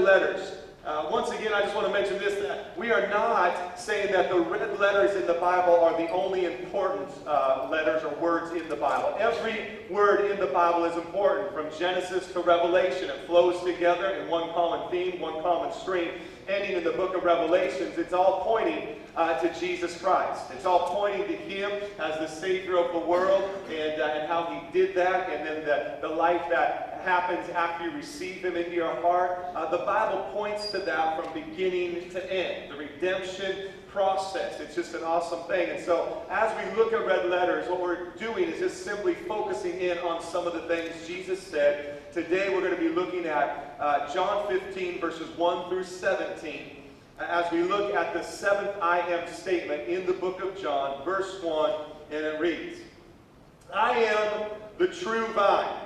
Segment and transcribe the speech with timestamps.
[0.00, 0.52] letters.
[0.84, 4.28] Uh, once again, I just want to mention this that we are not saying that
[4.28, 8.68] the red letters in the Bible are the only important uh, letters or words in
[8.68, 9.16] the Bible.
[9.18, 13.08] Every word in the Bible is important, from Genesis to Revelation.
[13.08, 16.10] It flows together in one common theme, one common stream.
[16.46, 20.42] Ending in the book of Revelations, it's all pointing uh, to Jesus Christ.
[20.52, 24.44] It's all pointing to Him as the Savior of the world and, uh, and how
[24.44, 28.72] He did that, and then the, the life that happens after you receive Him into
[28.72, 29.38] your heart.
[29.54, 32.73] Uh, the Bible points to that from beginning to end.
[33.04, 34.60] Redemption process.
[34.60, 35.68] It's just an awesome thing.
[35.68, 39.78] And so, as we look at red letters, what we're doing is just simply focusing
[39.78, 42.10] in on some of the things Jesus said.
[42.14, 46.76] Today, we're going to be looking at uh, John 15, verses 1 through 17.
[47.18, 51.42] As we look at the seventh I am statement in the book of John, verse
[51.42, 51.72] 1,
[52.10, 52.80] and it reads
[53.70, 55.84] I am the true vine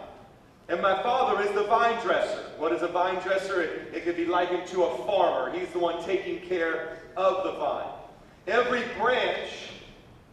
[0.68, 2.44] and my father is the vine dresser.
[2.58, 3.62] What is a vine dresser?
[3.62, 5.50] It, it could be likened to a farmer.
[5.50, 7.90] He's the one taking care of the vine.
[8.46, 9.50] Every branch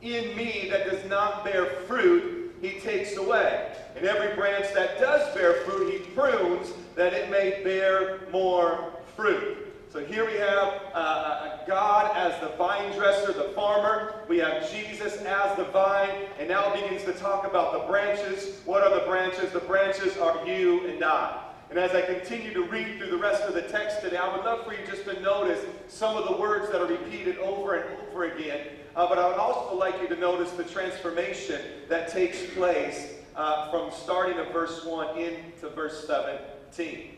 [0.01, 3.75] in me that does not bear fruit, he takes away.
[3.95, 9.57] And every branch that does bear fruit, he prunes that it may bear more fruit.
[9.91, 14.13] So here we have uh, God as the vine dresser, the farmer.
[14.27, 16.09] We have Jesus as the vine.
[16.37, 18.61] And now it begins to talk about the branches.
[18.65, 19.51] What are the branches?
[19.51, 21.44] The branches are you and I.
[21.75, 24.45] And as I continue to read through the rest of the text today, I would
[24.45, 25.59] love for you just to notice
[25.89, 28.65] some of the words that are repeated over and over again.
[28.95, 31.59] Uh, but I would also like you to notice the transformation
[31.89, 37.09] that takes place uh, from starting at verse 1 into verse 17.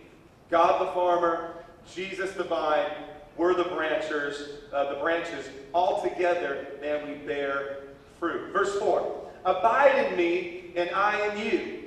[0.49, 1.63] God the farmer,
[1.93, 2.89] Jesus the vine,
[3.37, 5.47] we're the branches, uh, the branches.
[5.71, 7.83] All together, man, we bear
[8.19, 8.51] fruit.
[8.53, 9.29] Verse 4.
[9.45, 11.86] Abide in me, and I in you.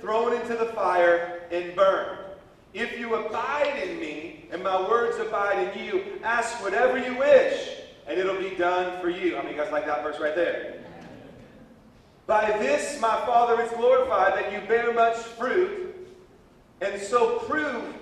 [0.00, 2.18] thrown into the fire, and burned.
[2.74, 7.70] If you abide in me, and my words abide in you, ask whatever you wish,
[8.06, 9.36] and it'll be done for you.
[9.36, 10.84] How many of you guys like that verse right there?
[12.26, 15.94] By this my Father is glorified, that you bear much fruit,
[16.80, 17.94] and so prove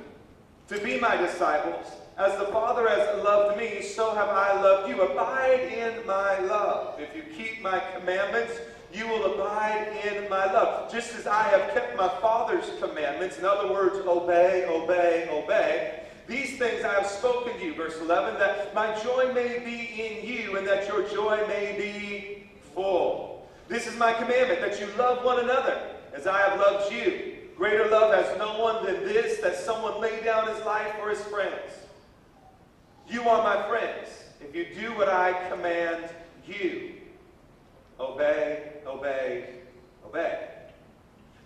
[0.68, 1.86] to be my disciples.
[2.16, 5.02] As the Father has loved me, so have I loved you.
[5.02, 7.00] Abide in my love.
[7.00, 8.52] If you keep my commandments,
[8.94, 10.90] you will abide in my love.
[10.90, 16.04] Just as I have kept my Father's commandments, in other words, obey, obey, obey.
[16.26, 20.26] These things I have spoken to you, verse 11, that my joy may be in
[20.26, 23.46] you and that your joy may be full.
[23.68, 25.80] This is my commandment, that you love one another
[26.14, 27.34] as I have loved you.
[27.56, 31.20] Greater love has no one than this, that someone lay down his life for his
[31.22, 31.72] friends.
[33.08, 34.08] You are my friends
[34.40, 36.08] if you do what I command
[36.46, 36.94] you.
[38.00, 39.50] Obey, obey,
[40.06, 40.48] obey.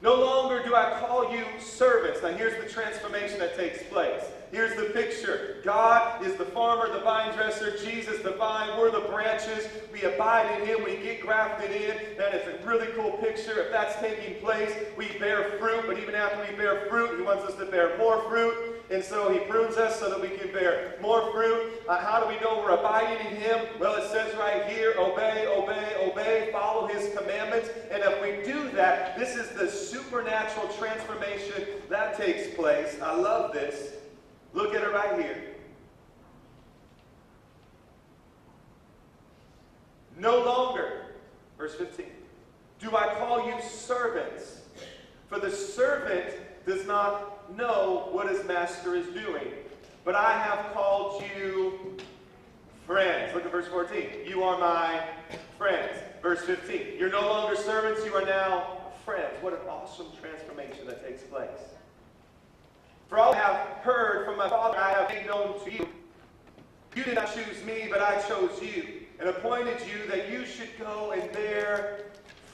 [0.00, 2.22] No longer do I call you servants.
[2.22, 4.22] Now here's the transformation that takes place.
[4.52, 5.56] Here's the picture.
[5.64, 7.76] God is the farmer, the vine dresser.
[7.76, 8.78] Jesus, the vine.
[8.78, 9.66] We're the branches.
[9.92, 10.84] We abide in him.
[10.84, 12.16] We get grafted in.
[12.16, 13.60] That is a really cool picture.
[13.60, 15.82] If that's taking place, we bear fruit.
[15.86, 18.67] But even after we bear fruit, he wants us to bear more fruit.
[18.90, 21.82] And so he prunes us so that we can bear more fruit.
[21.86, 23.66] Uh, how do we know we're abiding in him?
[23.78, 27.68] Well, it says right here, obey, obey, obey, follow his commandments.
[27.90, 32.98] And if we do that, this is the supernatural transformation that takes place.
[33.02, 33.92] I love this.
[34.54, 35.44] Look at it right here.
[40.18, 41.02] No longer,
[41.58, 42.06] verse 15,
[42.80, 44.62] do I call you servants,
[45.28, 46.34] for the servant
[46.66, 49.46] does not know what his master is doing.
[50.04, 51.96] But I have called you
[52.86, 53.34] friends.
[53.34, 54.24] Look at verse 14.
[54.26, 55.04] You are my
[55.56, 55.98] friends.
[56.22, 56.96] Verse 15.
[56.98, 59.34] You're no longer servants, you are now friends.
[59.40, 61.48] What an awesome transformation that takes place.
[63.08, 65.88] For all I have heard from my Father, I have made known to you.
[66.94, 68.84] You did not choose me, but I chose you
[69.20, 72.00] and appointed you that you should go and bear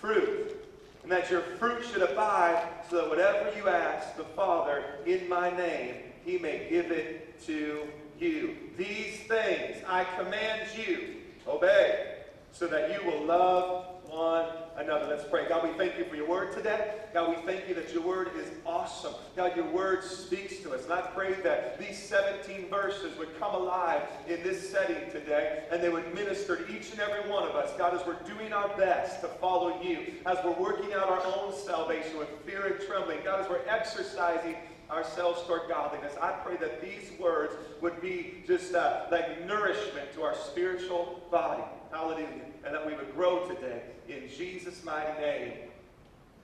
[0.01, 0.64] fruit
[1.05, 5.55] and that your fruit should abide, so that whatever you ask the Father in my
[5.55, 7.87] name, he may give it to
[8.19, 8.57] you.
[8.77, 11.17] These things I command you,
[11.47, 12.14] obey,
[12.55, 14.47] so that you will love one
[14.77, 15.07] another.
[15.09, 15.49] Let's pray.
[15.49, 16.95] God, we thank you for your word today.
[17.13, 19.13] God, we thank you that your word is awesome.
[19.35, 20.85] God, your word speaks to us.
[20.85, 25.83] And I pray that these 17 verses would come alive in this setting today and
[25.83, 27.77] they would minister to each and every one of us.
[27.77, 31.53] God, as we're doing our best to follow you, as we're working out our own
[31.53, 34.55] salvation with fear and trembling, God, as we're exercising
[34.91, 36.15] ourselves toward godliness.
[36.21, 41.65] I pray that these words would be just uh, like nourishment to our spiritual body.
[41.95, 42.27] Hallelujah.
[42.65, 45.53] And that we would grow today in Jesus' mighty name.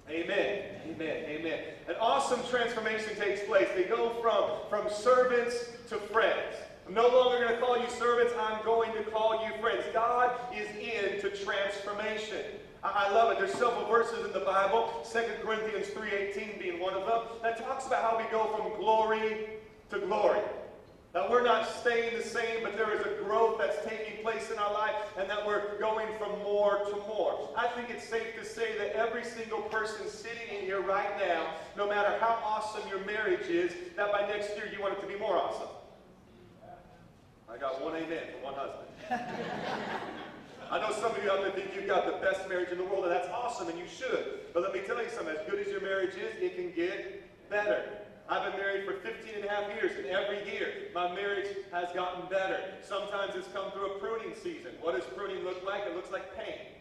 [0.09, 0.63] Amen.
[0.89, 1.25] Amen.
[1.27, 1.59] Amen.
[1.89, 3.69] An awesome transformation takes place.
[3.75, 5.57] They go from, from servants
[5.89, 6.55] to friends.
[6.87, 8.33] I'm no longer going to call you servants.
[8.39, 9.83] I'm going to call you friends.
[9.93, 12.45] God is into transformation.
[12.85, 13.39] I love it.
[13.39, 17.87] There's several verses in the Bible, 2 Corinthians 3.18 being one of them, that talks
[17.87, 19.49] about how we go from glory
[19.91, 20.41] to glory.
[21.13, 24.59] That we're not staying the same, but there is a growth that's taking place in
[24.59, 27.51] our life, and that we're going from more to more.
[27.57, 31.55] I think it's safe to say that every single person sitting in here right now,
[31.77, 35.07] no matter how awesome your marriage is, that by next year you want it to
[35.09, 35.69] be more awesome.
[37.53, 38.87] I got one amen for one husband.
[40.71, 42.85] I know some of you out there think you've got the best marriage in the
[42.85, 44.53] world, and that's awesome, and you should.
[44.55, 47.51] But let me tell you something, as good as your marriage is, it can get
[47.51, 48.00] better.
[48.31, 51.91] I've been married for 15 and a half years, and every year my marriage has
[51.93, 52.61] gotten better.
[52.81, 54.71] Sometimes it's come through a pruning season.
[54.81, 55.83] What does pruning look like?
[55.83, 56.79] It looks like pain.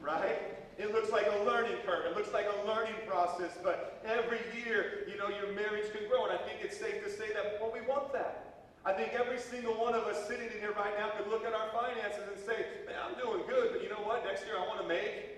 [0.00, 0.40] Right?
[0.78, 2.06] It looks like a learning curve.
[2.06, 6.24] It looks like a learning process, but every year, you know, your marriage can grow,
[6.24, 8.64] and I think it's safe to say that, well, we want that.
[8.86, 11.52] I think every single one of us sitting in here right now could look at
[11.52, 14.24] our finances and say, man, I'm doing good, but you know what?
[14.24, 15.35] Next year I want to make.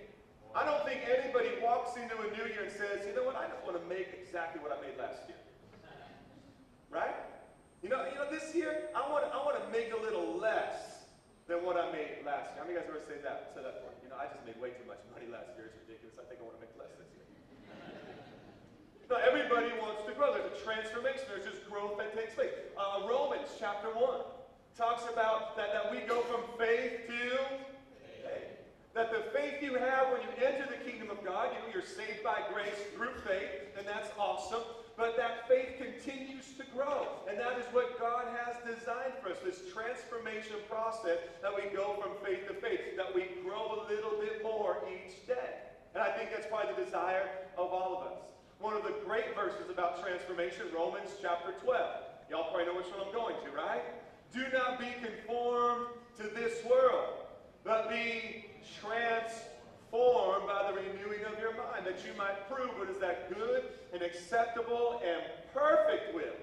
[0.55, 3.37] I don't think anybody walks into a new year and says, you know what?
[3.37, 5.37] I just want to make exactly what I made last year.
[6.89, 7.15] Right?
[7.85, 11.05] You know, you know, this year I want, I want to make a little less
[11.47, 12.61] than what I made last year.
[12.61, 13.53] How many of you guys ever say that?
[13.53, 14.09] Say that for me.
[14.09, 15.69] You know, I just made way too much money last year.
[15.69, 16.17] It's ridiculous.
[16.17, 17.29] I think I want to make less this year.
[19.09, 20.33] Now, everybody wants to grow.
[20.33, 21.29] There's a transformation.
[21.29, 22.53] There's just growth that takes place.
[22.77, 24.01] Uh, Romans chapter 1
[24.77, 27.68] talks about that, that we go from faith to.
[28.99, 32.25] That the faith you have when you enter the kingdom of God, you you're saved
[32.25, 34.67] by grace through faith, and that's awesome.
[34.97, 37.07] But that faith continues to grow.
[37.31, 41.95] And that is what God has designed for us, this transformation process that we go
[42.03, 45.63] from faith to faith, that we grow a little bit more each day.
[45.95, 48.19] And I think that's probably the desire of all of us.
[48.59, 51.87] One of the great verses about transformation, Romans chapter 12.
[52.31, 53.87] Y'all probably know which one I'm going to, right?
[54.35, 55.87] Do not be conformed
[56.17, 57.23] to this world,
[57.63, 58.47] but be
[58.81, 63.65] transformed by the renewing of your mind, that you might prove what is that good
[63.95, 65.25] and acceptable and
[65.55, 66.37] perfect will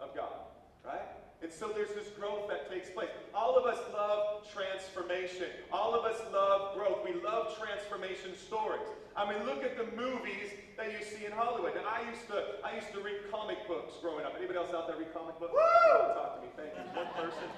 [0.00, 0.48] of God,
[0.80, 1.04] right?
[1.42, 3.12] And so there's this growth that takes place.
[3.34, 5.52] All of us love transformation.
[5.70, 7.04] All of us love growth.
[7.04, 8.88] We love transformation stories.
[9.16, 11.76] I mean, look at the movies that you see in Hollywood.
[11.76, 14.32] And I used to, I used to read comic books growing up.
[14.36, 15.52] Anybody else out there read comic books?
[15.52, 15.96] Woo!
[16.16, 16.48] Talk to me.
[16.56, 16.84] Thank you.
[16.96, 17.48] One person.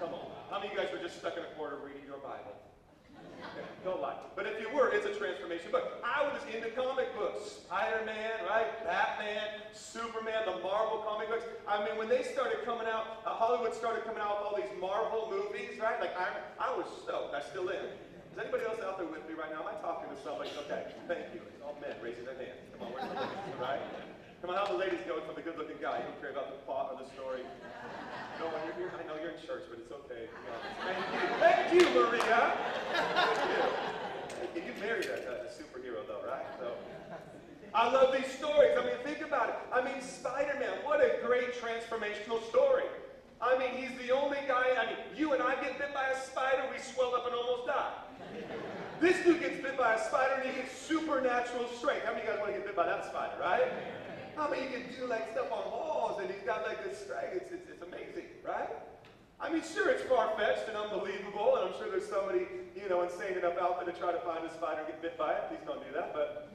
[0.00, 0.32] Come on.
[0.48, 2.56] How many of you guys were just stuck in a corner reading your Bible?
[3.84, 4.16] Don't lie.
[4.36, 6.02] But if you were, it's a transformation book.
[6.04, 7.64] I was into comic books.
[7.66, 8.68] Spider-Man, right?
[8.84, 11.44] Batman, Superman, the Marvel comic books.
[11.66, 14.72] I mean, when they started coming out, uh, Hollywood started coming out with all these
[14.80, 16.00] Marvel movies, right?
[16.00, 17.34] Like, I, I was stoked.
[17.34, 17.88] I still am.
[18.32, 19.66] Is anybody else out there with me right now?
[19.66, 20.50] Am I talking to somebody?
[20.66, 21.40] Okay, thank you.
[21.64, 22.60] All men raising their hands.
[22.78, 23.80] Come on, ladies, right?
[24.40, 25.98] Come on, how the ladies going for the good-looking guy?
[25.98, 27.44] You don't care about the plot or the story.
[28.40, 30.32] No, you're here, I know you're in church, but it's okay.
[30.80, 31.20] Thank you.
[31.36, 32.56] Thank you, Maria.
[32.94, 34.62] Thank you.
[34.64, 34.70] You.
[34.80, 36.46] Married a, a superhero, though, right?
[36.58, 36.72] So.
[37.74, 38.72] I love these stories.
[38.78, 39.56] I mean, think about it.
[39.74, 42.84] I mean, Spider-Man, what a great transformational story.
[43.42, 46.18] I mean, he's the only guy, I mean, you and I get bit by a
[46.18, 47.92] spider, we swell up and almost die.
[49.02, 52.06] This dude gets bit by a spider and he gets supernatural strength.
[52.06, 53.70] How many of you guys want to get bit by that spider, right?
[54.40, 57.52] How many you can do like stuff on walls and he's got like this strength?
[57.52, 58.72] It's, amazing, right?
[59.38, 63.36] I mean, sure, it's far-fetched and unbelievable, and I'm sure there's somebody, you know, insane
[63.36, 65.48] enough out there to try to find a spider and get bit by it.
[65.48, 66.48] Please don't do that, but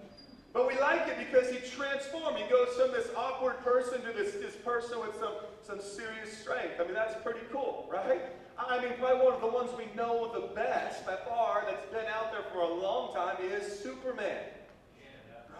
[0.51, 2.38] but we like it because he transformed.
[2.38, 6.80] He goes from this awkward person to this, this person with some, some serious strength.
[6.80, 8.22] I mean, that's pretty cool, right?
[8.58, 12.08] I mean, probably one of the ones we know the best by far that's been
[12.08, 14.46] out there for a long time is Superman.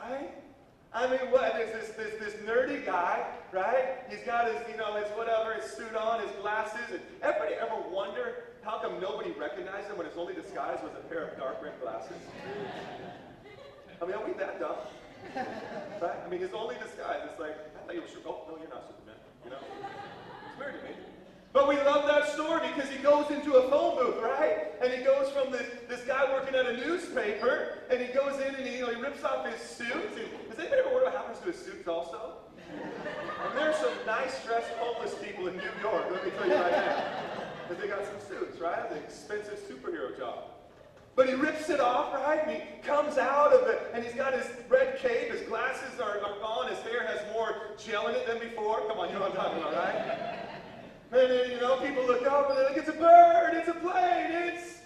[0.02, 0.32] Right?
[0.96, 4.00] I mean, what is this, this, this nerdy guy, right?
[4.10, 6.88] He's got his, you know, his whatever, his suit on, his glasses.
[6.90, 11.04] And everybody ever wonder how come nobody recognized him when his only disguise was a
[11.10, 12.16] pair of dark rimmed glasses?
[14.02, 14.78] I mean, are we that dumb?
[16.02, 16.16] Right?
[16.26, 18.08] I mean, his only disguise is like, I thought you were.
[18.26, 19.20] Oh, no, you're not Superman.
[19.44, 19.60] You know?
[19.60, 21.05] It's weird to me.
[21.56, 24.74] But we love that story because he goes into a phone booth, right?
[24.84, 28.56] And he goes from this, this guy working at a newspaper, and he goes in
[28.56, 29.88] and he, you know, he rips off his suit.
[29.88, 32.34] And does anybody ever wonder what happens to his suits also?
[32.74, 36.72] And there's some nice dressed homeless people in New York, let me tell you right
[36.74, 37.04] now.
[37.70, 38.92] Because they got some suits, right?
[38.92, 40.52] It's an expensive superhero job.
[41.16, 42.46] But he rips it off, right?
[42.46, 46.20] And he comes out of it, and he's got his red cape, his glasses are,
[46.20, 48.86] are gone, his hair has more gel in it than before.
[48.90, 50.42] Come on, you know what I'm talking about, right?
[51.12, 53.74] And then, you know, people look up and they're like, it's a bird, it's a
[53.74, 54.80] plane, it's.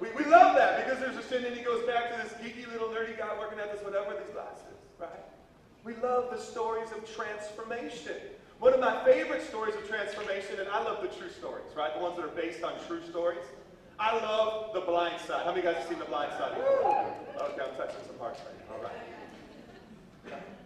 [0.00, 2.70] We, we love that because there's a sin, and he goes back to this geeky
[2.70, 5.08] little nerdy guy working at this whatever his glasses, right?
[5.84, 8.16] We love the stories of transformation.
[8.58, 11.94] One of my favorite stories of transformation, and I love the true stories, right?
[11.94, 13.44] The ones that are based on true stories.
[13.98, 15.44] I love The Blind Side.
[15.44, 16.52] How many guys have seen The Blind Side?
[16.58, 18.76] Okay, I'm touching some hearts right now.
[18.76, 19.13] All right.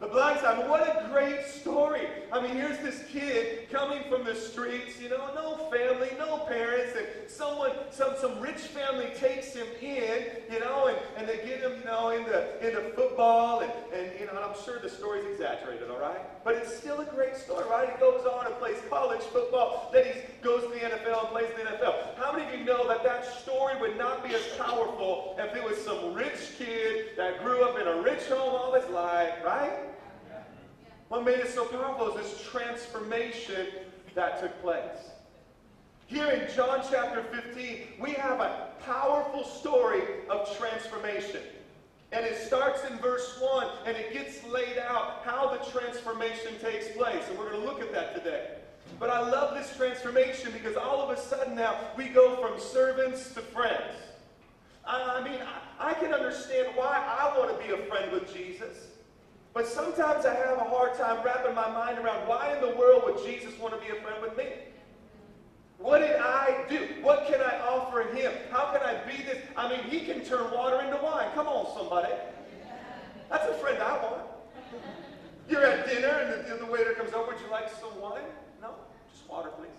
[0.01, 2.07] The Blind Side, what a great story.
[2.33, 6.93] I mean, here's this kid coming from the streets, you know, no family, no parents,
[6.97, 11.63] and someone, some, some rich family takes him in, you know, and, and they get
[11.63, 15.25] him, you know, into, into football, and, and, you know, and I'm sure the story's
[15.33, 16.21] exaggerated, all right?
[16.45, 17.91] But it's still a great story, right?
[17.91, 21.51] He goes on and plays college football, then he goes to the NFL and plays
[21.59, 22.15] in the NFL.
[22.19, 25.65] How many of you know that that story would not be as powerful if it
[25.65, 29.88] was some rich kid that grew up in a rich home all his life, right?
[31.09, 33.67] What made it so powerful is this transformation
[34.15, 35.11] that took place.
[36.07, 41.41] Here in John chapter 15, we have a powerful story of transformation.
[42.13, 46.89] And it starts in verse 1, and it gets laid out how the transformation takes
[46.97, 47.23] place.
[47.29, 48.53] And we're going to look at that today.
[48.99, 53.33] But I love this transformation because all of a sudden now we go from servants
[53.35, 53.95] to friends.
[54.87, 55.41] I, mean,
[55.79, 58.88] I can understand why I want to be a friend with Jesus.
[59.55, 63.03] But sometimes I have a hard time wrapping my mind around why in the world
[63.07, 64.45] would Jesus want to be a friend with me?
[65.79, 66.89] What did I do?
[67.03, 68.33] What can I offer him?
[68.51, 69.39] How can I be this?
[69.57, 71.29] I mean, he can turn water into wine.
[71.35, 72.13] Come on, somebody.
[73.31, 74.23] That's a friend I want.
[75.49, 77.29] You're at dinner and the, the waiter comes over.
[77.29, 78.23] Would you like some wine?
[78.61, 78.75] No,
[79.11, 79.71] just water, please.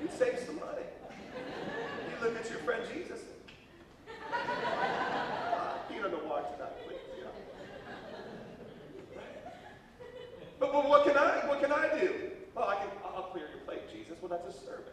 [0.00, 0.82] you save some money.
[2.10, 3.20] You look at your friend Jesus.
[5.92, 7.00] You don't know why tonight, please.
[7.16, 7.30] You know.
[10.76, 12.12] But what can I what can I do?
[12.54, 14.12] Well, I can I'll clear your plate, Jesus.
[14.20, 14.92] Well, that's a servant.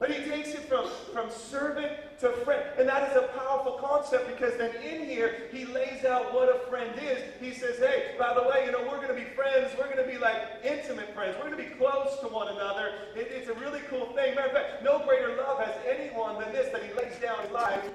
[0.00, 2.64] But he takes it from, from servant to friend.
[2.76, 6.58] And that is a powerful concept because then in here, he lays out what a
[6.68, 7.18] friend is.
[7.40, 9.72] He says, hey, by the way, you know, we're going to be friends.
[9.78, 11.36] We're going to be like intimate friends.
[11.36, 12.92] We're going to be close to one another.
[13.16, 14.34] It, it's a really cool thing.
[14.34, 17.50] Matter of fact, no greater love has anyone than this that he lays down his
[17.52, 17.90] life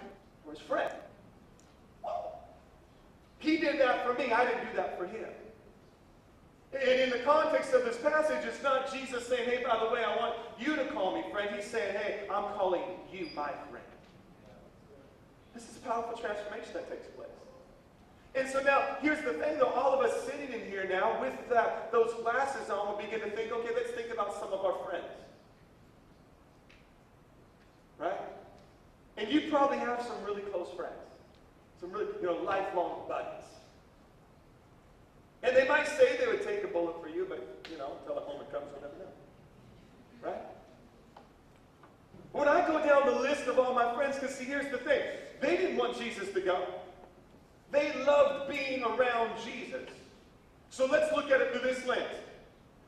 [0.46, 0.94] for his friend.
[3.40, 4.32] He did that for me.
[4.32, 5.28] I didn't do that for him.
[6.74, 10.04] And in the context of this passage, it's not Jesus saying, hey, by the way,
[10.04, 11.56] I want you to call me friend.
[11.56, 13.86] He's saying, hey, I'm calling you my friend.
[15.54, 17.30] This is a powerful transformation that takes place.
[18.36, 19.68] And so now, here's the thing, though.
[19.68, 23.30] All of us sitting in here now with that, those glasses on, we begin to
[23.30, 25.06] think, okay, let's think about some of our friends.
[28.00, 28.20] Right?
[29.18, 30.94] And you probably have some really close friends.
[31.80, 33.44] Some really, you know, lifelong buddies.
[35.44, 36.43] And they might say they would
[36.74, 39.12] bullet for you, but, you know, until the moment comes, we'll never know.
[40.22, 40.42] Right?
[42.34, 45.02] When I go down the list of all my friends, because see, here's the thing.
[45.40, 46.66] They didn't want Jesus to go.
[47.72, 49.88] They loved being around Jesus.
[50.70, 52.04] So let's look at it through this lens.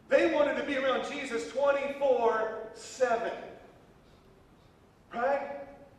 [0.09, 3.31] They wanted to be around Jesus 24 7.
[5.13, 5.41] Right?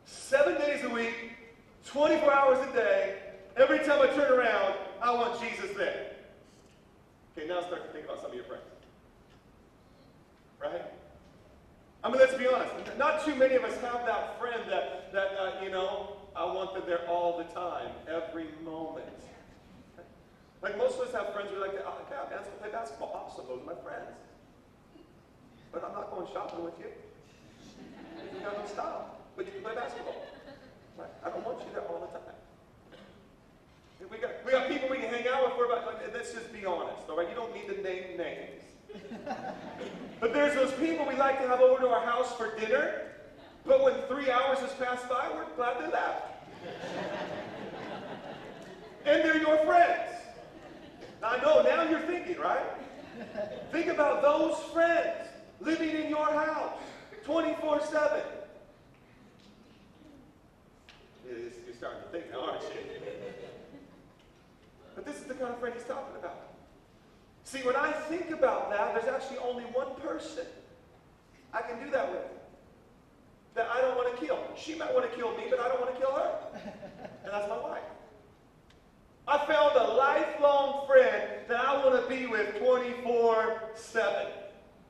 [0.05, 1.31] Seven days a week,
[1.85, 3.15] 24 hours a day.
[3.55, 6.06] Every time I turn around, I want Jesus there.
[7.37, 8.63] Okay, now start to think about some of your friends.
[10.59, 10.81] Right?
[12.03, 12.73] I mean, let's be honest.
[12.97, 16.73] Not too many of us have that friend that, that uh, you know, I want
[16.73, 19.05] them there all the time, every moment.
[20.63, 23.13] Like most of us have friends we like to, oh, okay, I'll play basketball.
[23.13, 24.17] Awesome, those are my friends.
[25.71, 26.89] But I'm not going shopping with you.
[28.33, 30.25] You got no style, but you can play basketball.
[30.97, 31.09] Right?
[31.23, 32.36] I don't want you there all the time.
[33.99, 35.53] We got, we got people we can hang out with.
[35.53, 37.29] For about, let's just be honest, all right?
[37.29, 38.63] You don't need to name names.
[40.19, 43.01] but there's those people we like to have over to our house for dinner.
[43.65, 46.25] But when three hours has passed by, we're glad they left.
[49.05, 50.11] and they're your friends.
[51.21, 52.65] Now, I know, now you're thinking, right?
[53.71, 55.27] Think about those friends
[55.59, 56.77] living in your house
[57.25, 58.21] 24 7.
[61.27, 63.46] You're starting to think now, aren't you?
[64.97, 66.41] But this is the kind of friend he's talking about.
[67.43, 70.43] See, when I think about that, there's actually only one person
[71.53, 72.23] I can do that with
[73.53, 74.39] that I don't want to kill.
[74.55, 76.39] She might want to kill me, but I don't want to kill her.
[77.23, 77.83] And that's my wife.
[79.27, 84.27] I found a lifelong friend that I want to be with 24 7.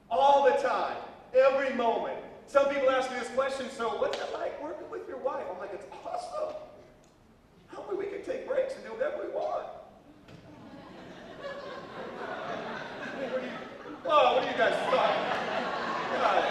[0.09, 0.97] All the time.
[1.35, 2.19] Every moment.
[2.45, 5.43] Some people ask me this question so, what's it like working with your wife?
[5.51, 6.55] I'm like, it's awesome.
[7.67, 9.67] How many we can take breaks and do whatever we want.
[13.31, 15.47] what, do you, oh, what do you guys thought?
[16.17, 16.43] God.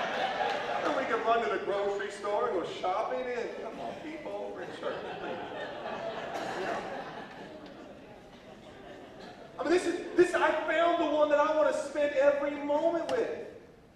[0.85, 4.57] And we can run to the grocery store and go shopping and come on, people,
[4.61, 4.97] in church.
[9.59, 10.35] I mean, this is this.
[10.35, 13.31] I found the one that I want to spend every moment with,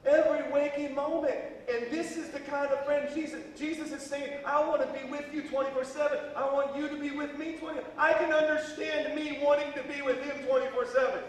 [0.07, 1.37] every waking moment.
[1.73, 3.43] And this is the kind of friend Jesus.
[3.57, 6.19] Jesus is saying, "I want to be with you 24/7.
[6.35, 10.01] I want you to be with me 20." I can understand me wanting to be
[10.03, 11.23] with Him 24/7.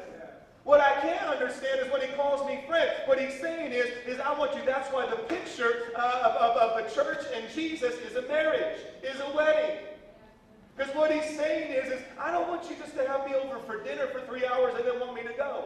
[0.63, 2.89] What I can't understand is when he calls me friend.
[3.05, 4.61] What he's saying is, is I want you.
[4.65, 8.79] That's why the picture uh, of, of, of the church and Jesus is a marriage,
[9.03, 9.77] is a wedding.
[10.77, 13.59] Because what he's saying is, is I don't want you just to have me over
[13.59, 15.65] for dinner for three hours and then want me to go.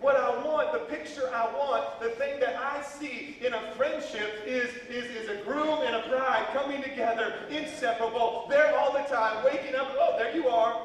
[0.00, 4.44] What I want, the picture I want, the thing that I see in a friendship
[4.46, 9.44] is, is, is a groom and a bride coming together, inseparable, there all the time,
[9.44, 10.80] waking up, oh, there you are.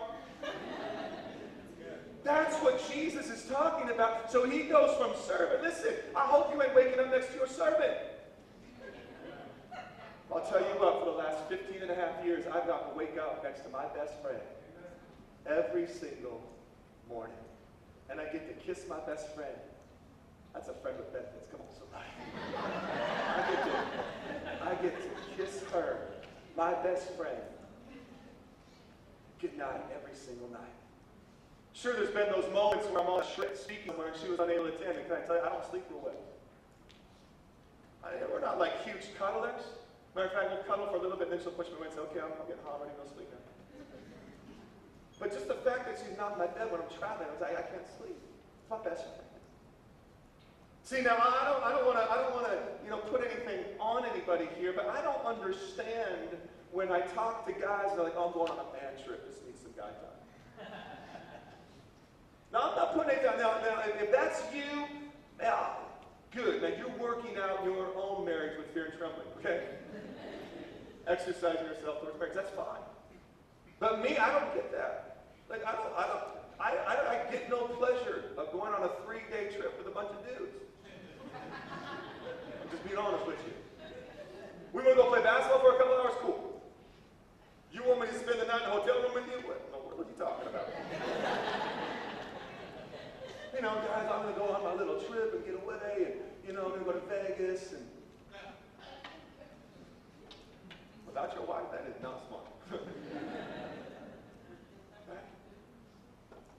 [2.23, 4.31] That's what Jesus is talking about.
[4.31, 5.61] So he goes from servant.
[5.61, 7.97] Listen, I hope you ain't waking up next to your servant.
[10.33, 12.97] I'll tell you what, for the last 15 and a half years, I've got to
[12.97, 14.39] wake up next to my best friend
[15.45, 16.41] every single
[17.07, 17.35] morning.
[18.09, 19.55] And I get to kiss my best friend.
[20.53, 21.47] That's a friend with benefits.
[21.51, 22.05] Come on, somebody.
[23.35, 25.99] I get to, I get to kiss her,
[26.55, 27.37] my best friend.
[29.39, 30.82] Good night every single night.
[31.73, 34.39] Sure, there's been those moments where I'm on a trip speaking somewhere and she was
[34.39, 34.97] unable to attend.
[34.97, 36.21] And can I tell you, I don't sleep real well.
[38.05, 39.61] I, we're not like huge cuddlers.
[40.13, 41.89] Matter of fact, we'll cuddle for a little bit, and then she'll push me away
[41.89, 43.41] and say, okay, I'm, I'm getting hot, I'm ready to go sleep now.
[45.17, 47.57] But just the fact that she's not in my bed when I'm traveling, I like,
[47.57, 48.13] I can't sleep.
[48.13, 49.33] It's my best friend.
[50.85, 53.25] See, now I don't, I don't want to, I don't want to, you know, put
[53.25, 56.37] anything on anybody here, but I don't understand
[56.69, 59.41] when I talk to guys, they're like, oh, I'm going on a bad trip, just
[59.47, 60.69] need some guy time.
[62.53, 63.37] now, I'm not putting it down.
[63.39, 64.85] Now, now, if that's you,
[65.41, 65.77] now,
[66.31, 66.61] good.
[66.61, 69.65] Now, you're working out your own marriage with fear and trembling, okay?
[71.07, 72.35] exercising yourself towards marriage.
[72.35, 72.81] That's fine.
[73.79, 75.25] But me, I don't get that.
[75.49, 76.23] Like, I don't, I don't,
[76.59, 80.09] I, I, I get no pleasure of going on a three-day trip with a bunch
[80.09, 80.55] of dudes.
[81.33, 83.53] I'm just being honest with you.
[84.71, 86.13] We want to go play basketball for a couple hours?
[86.21, 86.61] Cool.
[87.71, 89.47] You want me to spend the night in a hotel room with you?
[89.47, 90.69] What, what are you talking about?
[93.55, 96.13] You know, guys, I'm going to go on my little trip and get away, and,
[96.47, 97.85] you know, I'm going to go to Vegas and
[101.05, 102.45] Without your wife, that is not smart.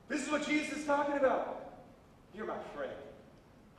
[0.07, 1.81] This is what Jesus is talking about.
[2.35, 2.93] You're my friend.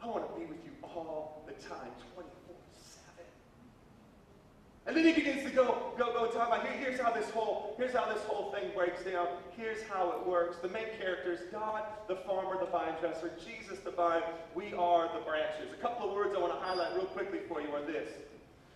[0.03, 2.34] I want to be with you all the time, 24 7.
[4.87, 7.73] And then he begins to go, go, go talk about here, here's how this whole,
[7.75, 9.27] here's how this whole thing breaks down.
[9.57, 10.57] Here's how it works.
[10.61, 14.21] The main characters, God, the farmer, the vine dresser, Jesus, the vine,
[14.53, 15.73] we are the branches.
[15.73, 18.09] A couple of words I want to highlight real quickly for you are this.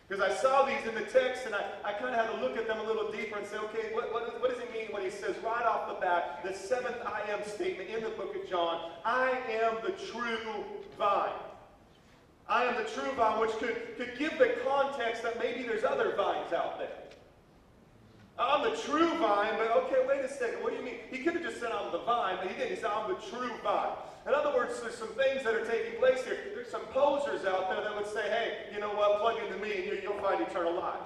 [0.08, 2.58] Because I saw these in the text and I, I kind of had to look
[2.58, 5.04] at them a little deeper and say, okay, what, what, what does he mean when
[5.04, 8.50] he says right off the bat, the seventh I am statement in the book of
[8.50, 10.66] John, I am the true
[10.98, 11.30] vine.
[12.50, 16.16] I am the true vine, which could, could give the context that maybe there's other
[16.16, 16.90] vines out there.
[18.40, 20.64] I'm the true vine, but okay, wait a second.
[20.64, 20.96] What do you mean?
[21.12, 22.70] He could have just said I'm the vine, but he didn't.
[22.70, 23.92] He said I'm the true vine.
[24.26, 26.38] In other words, there's some things that are taking place here.
[26.56, 29.90] There's some posers out there that would say, hey, you know what, plug into me
[29.90, 31.00] and you, will find eternal life.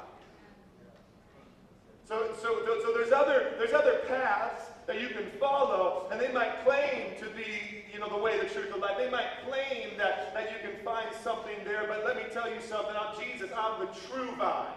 [2.08, 6.64] So, so, so there's other there's other paths that you can follow, and they might
[6.66, 8.98] claim to be, you know, the way, the truth, the life.
[8.98, 12.62] They might claim that, that you can find something there, but let me tell you
[12.62, 12.94] something.
[12.98, 13.50] I'm Jesus.
[13.56, 14.74] I'm the true vine.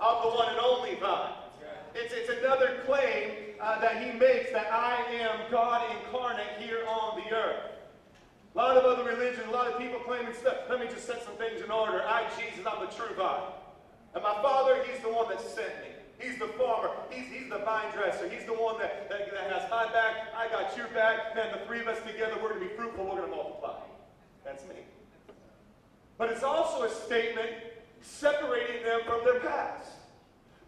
[0.00, 1.32] I'm the one and only vine.
[1.94, 7.22] It's, it's another claim uh, that he makes that I am God incarnate here on
[7.22, 7.72] the earth.
[8.54, 10.56] A lot of other religions, a lot of people claiming stuff.
[10.68, 12.02] Let me just set some things in order.
[12.02, 13.50] I, Jesus, I'm the true vine.
[14.14, 15.95] And my Father, He's the one that sent me.
[16.18, 16.90] He's the farmer.
[17.10, 18.28] He's, he's the vine dresser.
[18.28, 20.28] He's the one that, that, that has my back.
[20.36, 21.34] I got your back.
[21.34, 23.04] Man, the three of us together, we're going to be fruitful.
[23.04, 23.78] We're going to multiply.
[24.44, 24.76] That's me.
[26.18, 27.50] But it's also a statement
[28.00, 29.90] separating them from their past.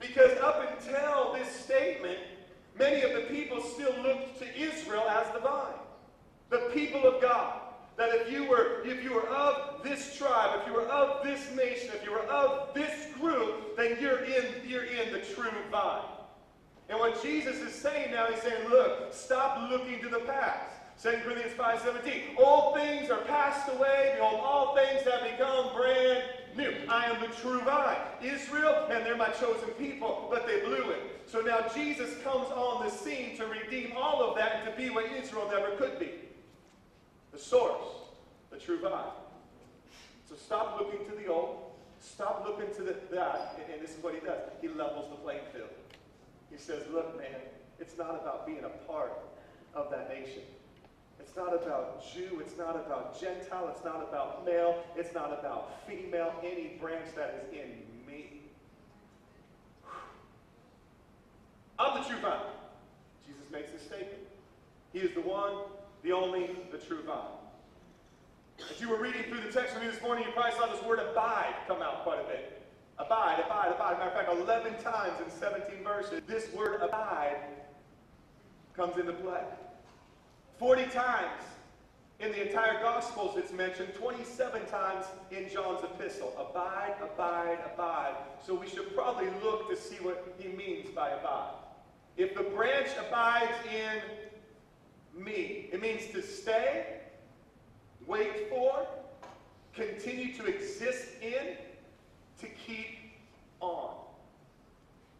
[0.00, 2.18] Because up until this statement,
[2.78, 5.74] many of the people still looked to Israel as the vine.
[6.50, 7.60] the people of God.
[7.98, 11.54] That if you were if you were of this tribe, if you were of this
[11.54, 16.02] nation, if you were of this group, then you're in you're in the true vine.
[16.88, 20.78] And what Jesus is saying now, he's saying, look, stop looking to the past.
[21.02, 24.14] 2 Corinthians 5.17, All things are passed away.
[24.16, 26.24] Behold, all things have become brand
[26.56, 26.74] new.
[26.88, 27.98] I am the true vine.
[28.20, 31.22] Israel, and they're my chosen people, but they blew it.
[31.26, 34.90] So now Jesus comes on the scene to redeem all of that and to be
[34.90, 36.10] what Israel never could be.
[37.38, 37.86] The source,
[38.50, 39.12] the true vine.
[40.28, 41.70] So stop looking to the old.
[42.00, 43.60] Stop looking to the, that.
[43.72, 44.40] And this is what he does.
[44.60, 45.68] He levels the playing field.
[46.50, 47.40] He says, look, man,
[47.78, 49.12] it's not about being a part
[49.72, 50.42] of that nation.
[51.20, 55.86] It's not about Jew, it's not about Gentile, it's not about male, it's not about
[55.86, 57.70] female, any branch that is in
[58.10, 58.40] me.
[61.78, 62.40] I'm the true vine.
[63.24, 64.26] Jesus makes this statement.
[64.92, 65.54] He is the one,
[66.02, 67.16] the only, the true vine.
[68.70, 70.82] As you were reading through the text with me this morning, you probably saw this
[70.82, 72.62] word abide come out quite a bit.
[72.98, 73.98] Abide, abide, abide.
[73.98, 77.36] Matter of fact, 11 times in 17 verses, this word abide
[78.74, 79.42] comes into play.
[80.58, 81.42] 40 times
[82.18, 86.34] in the entire Gospels it's mentioned, 27 times in John's epistle.
[86.36, 88.14] Abide, abide, abide.
[88.44, 91.54] So we should probably look to see what he means by abide.
[92.16, 94.02] If the branch abides in
[95.16, 97.00] me, it means to stay,
[98.06, 98.86] wait for,
[99.74, 101.56] continue to exist in,
[102.40, 102.98] to keep
[103.60, 103.94] on.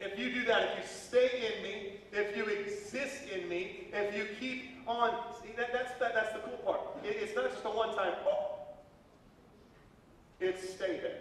[0.01, 4.17] If you do that, if you stay in me, if you exist in me, if
[4.17, 5.11] you keep on,
[5.43, 6.81] see, that, that's, that, that's the cool part.
[7.05, 8.55] It, it's not just a one time, oh.
[10.41, 11.19] It's stay there,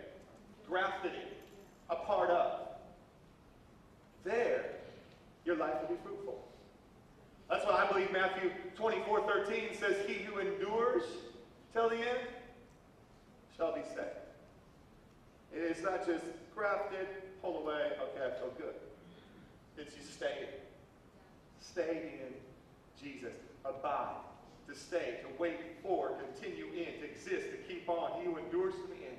[0.67, 1.27] grafted in,
[1.89, 2.61] a part of.
[4.23, 4.65] There,
[5.45, 6.43] your life will be fruitful.
[7.49, 11.03] That's why I believe Matthew 24 13 says, He who endures
[11.73, 12.27] till the end
[13.55, 14.27] shall be saved.
[15.53, 17.07] It's not just grafted,
[17.41, 18.75] pull away, okay, I feel good.
[19.77, 20.49] It's you stay.
[21.59, 22.33] Stay in
[23.01, 23.33] Jesus.
[23.63, 24.15] Abide.
[24.67, 28.19] To stay, to wait for, continue in, to exist, to keep on.
[28.19, 29.17] He who endures to the end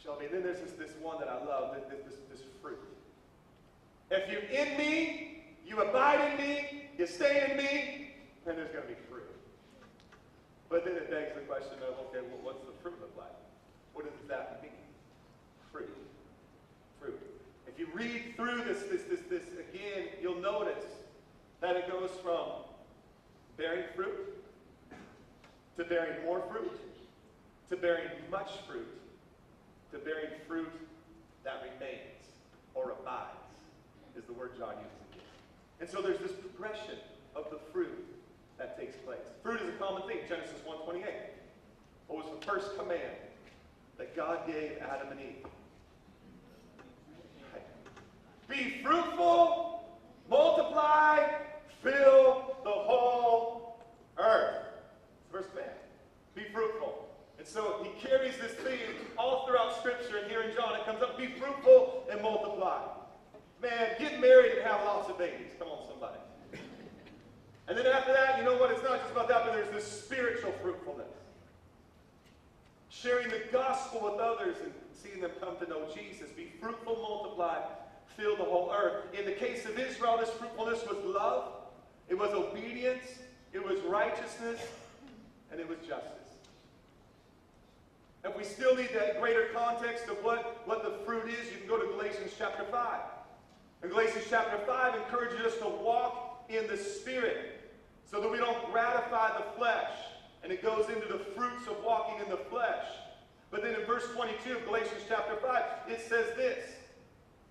[0.00, 0.26] shall be.
[0.26, 2.78] And then there's this, this one that I love, this, this, this fruit.
[4.12, 8.82] If you're in me, you abide in me, you stay in me, then there's going
[8.82, 9.30] to be fruit.
[10.68, 13.34] But then it begs the question of, okay, well, what's the fruit look like?
[13.92, 14.72] What does that mean?
[15.72, 15.96] Fruit.
[17.00, 17.20] Fruit.
[17.66, 20.84] If you read through this, this, this, this again, you'll notice
[21.60, 22.64] that it goes from
[23.56, 24.44] bearing fruit
[25.76, 26.80] to bearing more fruit
[27.70, 28.86] to bearing much fruit
[29.92, 30.70] to bearing fruit
[31.44, 32.40] that remains
[32.74, 33.30] or abides
[34.16, 35.03] is the word John uses.
[35.80, 36.98] And so there's this progression
[37.34, 38.06] of the fruit
[38.58, 39.18] that takes place.
[39.42, 40.18] Fruit is a common thing.
[40.28, 41.04] Genesis 1.28.
[42.06, 43.00] What was the first command
[43.98, 45.46] that God gave Adam and Eve?
[48.46, 49.84] Be fruitful,
[50.28, 51.26] multiply,
[51.82, 53.78] fill the whole
[54.18, 54.66] earth.
[55.32, 55.70] First command.
[56.34, 57.08] Be fruitful.
[57.38, 58.78] And so he carries this theme
[59.18, 62.80] all throughout Scripture, and here in John it comes up be fruitful and multiply.
[63.64, 65.52] Man, get married and have lots of babies.
[65.58, 66.18] Come on, somebody.
[67.66, 68.70] And then after that, you know what?
[68.70, 71.08] It's not just about that, but there's this spiritual fruitfulness.
[72.90, 76.28] Sharing the gospel with others and seeing them come to know Jesus.
[76.36, 77.56] Be fruitful, multiply,
[78.18, 79.06] fill the whole earth.
[79.18, 81.48] In the case of Israel, this fruitfulness was love,
[82.10, 83.04] it was obedience,
[83.54, 84.60] it was righteousness,
[85.50, 86.10] and it was justice.
[88.24, 91.66] And we still need that greater context of what, what the fruit is, you can
[91.66, 93.00] go to Galatians chapter 5.
[93.84, 97.60] And Galatians chapter 5 encourages us to walk in the Spirit
[98.10, 99.90] so that we don't gratify the flesh.
[100.42, 102.86] And it goes into the fruits of walking in the flesh.
[103.50, 106.64] But then in verse 22 of Galatians chapter 5, it says this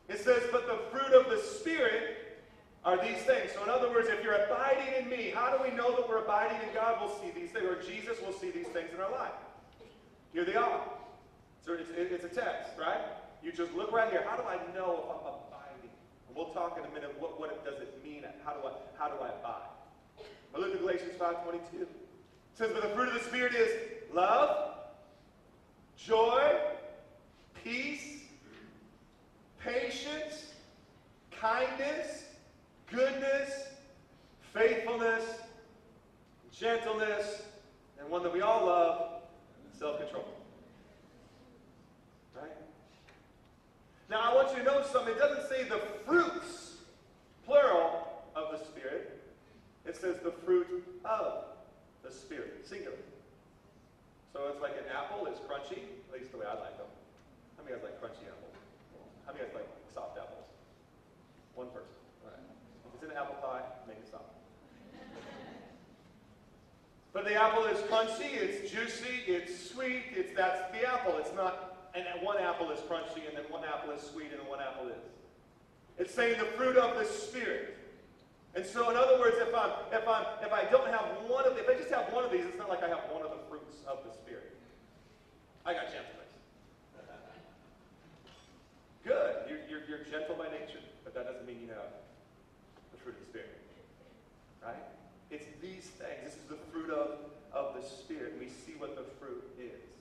[0.10, 2.42] it says, but the fruit of the Spirit
[2.84, 3.52] are these things.
[3.54, 6.24] So in other words, if you're abiding in me, how do we know that we're
[6.24, 6.98] abiding in God?
[7.00, 9.38] We'll see these things, or Jesus will see these things in our life.
[10.34, 10.82] Here they are.
[11.64, 13.02] So it's, it's a text, right?
[13.44, 14.26] You just look right here.
[14.28, 15.53] How do I know if I'm
[16.36, 18.24] we'll talk in a minute what, what it, does it mean.
[18.44, 19.70] How do I, how do I abide?
[20.52, 21.82] But look at Galatians 5.22.
[21.82, 21.90] It
[22.56, 23.72] says, but the fruit of the Spirit is
[24.14, 24.76] love,
[25.98, 26.56] joy,
[27.64, 28.22] peace,
[29.64, 30.54] patience,
[31.32, 32.26] kindness,
[32.92, 33.68] goodness,
[34.54, 35.24] faithfulness,
[36.52, 37.44] gentleness,
[38.00, 39.22] and one that we all love,
[39.78, 40.26] self-control.
[42.36, 42.52] Right?
[44.14, 45.16] Now, I want you to notice something.
[45.16, 46.78] It doesn't say the fruits,
[47.48, 49.20] plural, of the Spirit.
[49.88, 51.46] It says the fruit of
[52.06, 52.62] the Spirit.
[52.64, 52.94] Singular.
[54.32, 56.86] So it's like an apple is crunchy, at least the way I like them.
[57.58, 58.54] How many guys like crunchy apples?
[59.26, 60.46] How many guys like soft apples?
[61.56, 61.98] One person.
[62.24, 62.38] Right.
[62.86, 64.30] If it's an apple pie, make it soft.
[67.14, 71.18] But the apple is crunchy, it's juicy, it's sweet, it's that's the apple.
[71.18, 74.48] It's not, and that one apple is crunchy, and then one apple is sweet, and
[74.48, 75.04] one apple is.
[75.98, 77.78] It's saying the fruit of the Spirit.
[78.56, 81.58] And so, in other words, if I'm if I'm if I don't have one of
[81.58, 83.42] if I just have one of these, it's not like I have one of the
[83.50, 84.54] fruits of the Spirit.
[85.66, 86.34] I got gentleness.
[89.04, 89.36] Good.
[89.50, 91.94] You're, you're, you're gentle by nature, but that doesn't mean you have
[92.92, 93.58] the fruit of the Spirit.
[94.62, 94.84] Right?
[95.32, 96.22] It's these things.
[96.24, 97.18] This is the fruit of,
[97.54, 98.36] of the Spirit.
[98.40, 99.93] We see what the fruit is.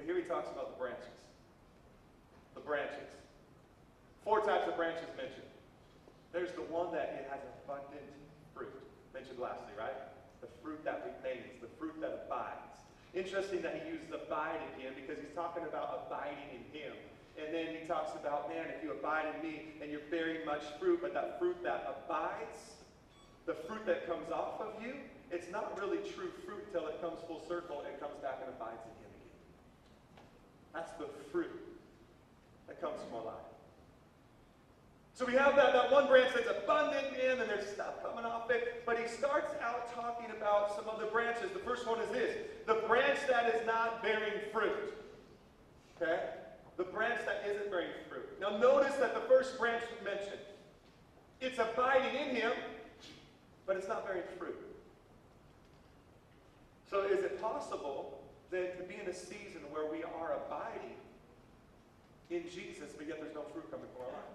[0.00, 1.20] But here he talks about the branches.
[2.56, 3.12] The branches.
[4.24, 5.44] Four types of branches mentioned.
[6.32, 8.08] There's the one that it has abundant
[8.56, 8.72] fruit.
[9.12, 9.92] Mentioned lastly, right?
[10.40, 12.80] The fruit that remains, the fruit that abides.
[13.12, 16.96] Interesting that he uses abide again because he's talking about abiding in him.
[17.36, 20.64] And then he talks about, man, if you abide in me and you're bearing much
[20.80, 22.80] fruit, but that fruit that abides,
[23.44, 24.96] the fruit that comes off of you,
[25.28, 28.80] it's not really true fruit till it comes full circle and comes back and abides
[28.88, 28.99] in again.
[30.72, 31.50] That's the fruit
[32.68, 33.34] that comes from our life.
[35.14, 38.50] So we have that, that one branch that's abundant in, and there's stuff coming off
[38.50, 38.84] it.
[38.86, 41.50] But he starts out talking about some of the branches.
[41.52, 44.94] The first one is this the branch that is not bearing fruit.
[46.00, 46.20] Okay?
[46.78, 48.28] The branch that isn't bearing fruit.
[48.40, 50.40] Now notice that the first branch mentioned,
[51.40, 52.52] it's abiding in him,
[53.66, 54.56] but it's not bearing fruit.
[56.88, 58.19] So is it possible
[58.50, 60.96] to be in a season where we are abiding
[62.30, 64.30] in Jesus, but yet there's no fruit coming from our life?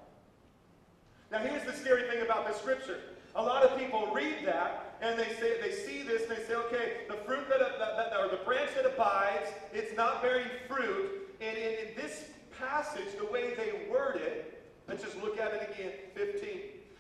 [1.32, 3.00] Now, here's the scary thing about this scripture.
[3.36, 6.56] A lot of people read that and they say they see this and they say,
[6.56, 11.30] okay, the fruit that, that, that or the branch that abides, it's not bearing fruit.
[11.42, 12.26] And in, in this
[12.58, 15.92] passage, the way they word it, let's just look at it again.
[16.14, 16.60] 15.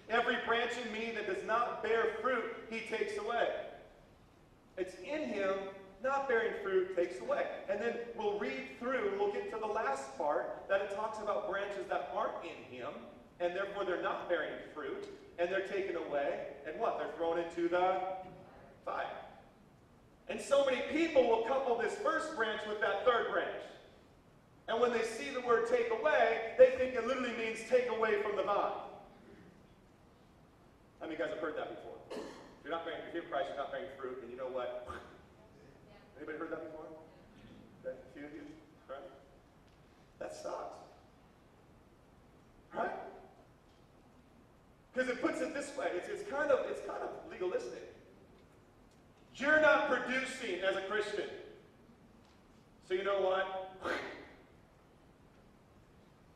[0.10, 3.48] Every branch in me that does not bear fruit, he takes away.
[4.78, 5.54] It's in him,
[6.04, 7.46] not bearing fruit, takes away.
[7.70, 11.50] And then we'll read through, we'll get to the last part that it talks about
[11.50, 12.94] branches that aren't in him
[13.40, 15.08] and therefore they're not bearing fruit,
[15.40, 16.98] and they're taken away, and what?
[16.98, 18.00] They're thrown into the
[18.86, 19.06] fire.
[20.30, 23.62] And so many people will couple this first branch with that third branch.
[24.68, 28.22] And when they see the word take away, they think it literally means take away
[28.24, 28.72] from the vine.
[31.00, 32.00] How many guys have heard that before?
[32.10, 34.88] If you're not bearing, if you're Christ, you're not bearing fruit, and you know what?
[36.18, 36.86] Anybody heard that before?
[37.86, 38.42] A few of you?
[38.90, 39.00] Right?
[40.20, 40.78] That sucks.
[42.74, 42.92] Right?
[44.94, 47.94] Because it puts it this way, it's, it's, kind of, it's kind of legalistic.
[49.36, 51.30] You're not producing as a Christian.
[52.88, 53.78] So you know what?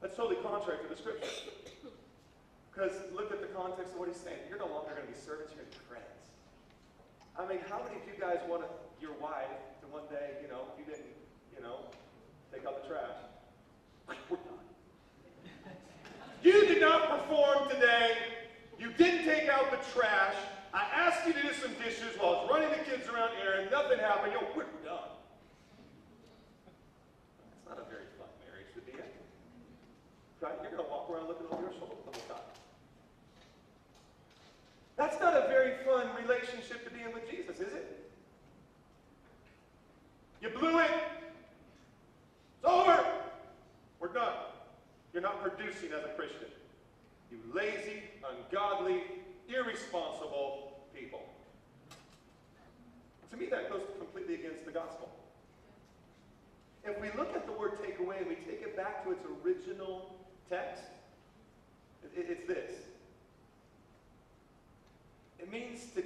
[0.01, 1.27] That's totally contrary to the scripture.
[2.71, 4.39] Because look at the context of what he's saying.
[4.47, 6.31] You're no longer going to be servants, you're going to be friends.
[7.35, 8.63] I mean, how many of you guys want
[9.01, 9.47] your wife
[9.81, 11.07] to one day, you know, you didn't,
[11.55, 11.87] you know,
[12.53, 13.15] take out the trash?
[14.07, 14.59] We're done.
[16.43, 18.17] You did not perform today.
[18.79, 20.35] You didn't take out the trash.
[20.73, 23.59] I asked you to do some dishes while I was running the kids around here,
[23.59, 24.33] and nothing happened.
[24.33, 25.09] Yo, we're done.
[27.57, 29.09] It's not a very fun marriage to be in.
[30.41, 30.53] Right?
[30.61, 32.47] You're going to walk around looking over your shoulder the whole time.
[34.95, 37.98] That's not a very fun relationship to be in with Jesus, is it?
[40.41, 40.91] You blew it.
[40.91, 43.03] It's over.
[43.99, 44.33] We're done.
[45.13, 46.47] You're not producing as a Christian.
[47.31, 49.03] You lazy, ungodly,
[49.47, 51.21] irresponsible people.
[53.31, 55.09] To me, that goes completely against the gospel.
[56.85, 59.23] If we look at the word take away and we take it back to its
[59.43, 60.15] original
[60.49, 60.83] text,
[62.15, 62.71] it's this.
[65.39, 66.03] It means to,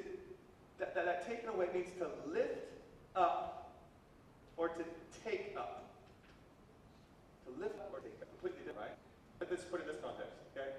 [0.80, 2.72] that, that, that taken away means to lift
[3.15, 3.62] up
[4.57, 4.83] or to
[5.25, 5.89] take up.
[7.45, 8.29] To lift up or take up.
[8.39, 8.97] Completely different, right?
[9.39, 10.69] But let's put it in this context, okay?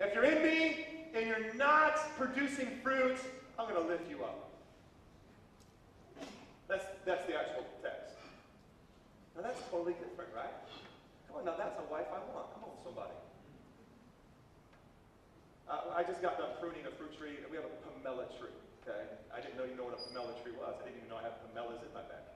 [0.00, 3.18] If you're in me and you're not producing fruit,
[3.58, 4.50] I'm going to lift you up.
[6.68, 8.14] That's, that's the actual text.
[9.34, 10.52] Now that's totally different, right?
[11.26, 12.52] Come on, now that's a wife I want.
[12.54, 13.16] Come on, somebody.
[15.64, 17.40] Uh, I just got done pruning a fruit tree.
[17.48, 18.52] We have a pomelo tree,
[18.84, 19.08] okay?
[19.32, 20.76] I didn't know you know what a pomelo tree was.
[20.80, 22.27] I didn't even know I had pomelos in my backyard.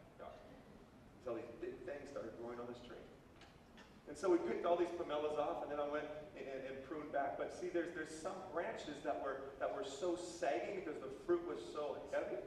[1.23, 2.99] Until these big things started growing on this tree.
[4.11, 7.15] And so we picked all these pomelos off, and then I went and, and, pruned
[7.15, 7.39] back.
[7.39, 11.47] But see, there's, there's some branches that were, that were so saggy because the fruit
[11.47, 12.43] was so heavy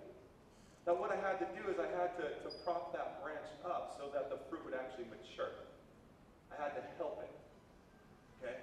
[0.83, 3.95] that what I had to do is I had to, to prop that branch up
[3.97, 5.65] so that the fruit would actually mature.
[6.51, 7.31] I had to help it.
[8.43, 8.59] Okay?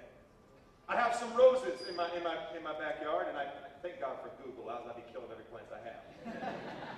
[0.87, 3.99] I have some roses in my, in my, in my backyard, and I, I thank
[3.99, 4.71] God for Google.
[4.71, 6.85] Else I'd be killing every plant I have.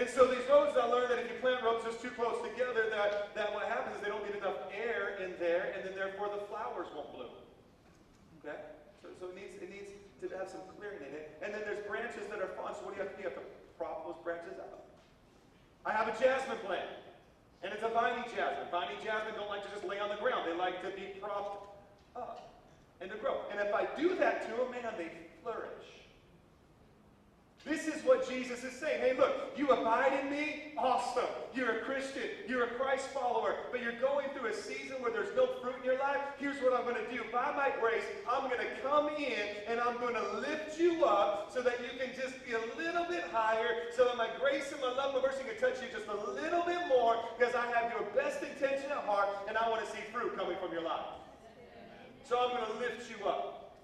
[0.00, 3.36] and so these roses, I learned that if you plant roses too close together, that,
[3.36, 6.40] that what happens is they don't get enough air in there, and then therefore the
[6.48, 7.36] flowers won't bloom.
[8.40, 8.56] Okay?
[9.04, 9.92] So, so it, needs, it needs
[10.24, 11.36] to have some clearing in it.
[11.44, 12.72] And then there's branches that are fun.
[12.72, 13.28] So what do you have to do?
[13.28, 14.88] You have to prop those branches up.
[15.84, 16.88] I have a jasmine plant.
[17.60, 18.72] And it's a viney jasmine.
[18.72, 20.48] Viney jasmine don't like to just lay on the ground.
[20.48, 21.76] They like to be propped
[22.16, 22.56] up
[23.00, 23.44] and to grow.
[23.52, 25.99] And if I do that to them, man, they flourish.
[28.40, 29.02] Jesus is saying.
[29.02, 30.72] Hey, look, you abide in me?
[30.78, 31.28] Awesome.
[31.52, 32.22] You're a Christian.
[32.48, 33.54] You're a Christ follower.
[33.70, 36.20] But you're going through a season where there's no fruit in your life.
[36.38, 37.20] Here's what I'm going to do.
[37.30, 41.52] By my grace, I'm going to come in and I'm going to lift you up
[41.52, 44.80] so that you can just be a little bit higher, so that my grace and
[44.80, 47.92] my love and mercy can touch you just a little bit more because I have
[47.92, 51.12] your best intention at heart and I want to see fruit coming from your life.
[52.24, 53.76] So I'm going to lift you up.